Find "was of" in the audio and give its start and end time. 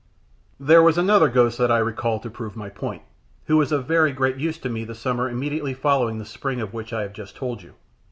3.57-3.85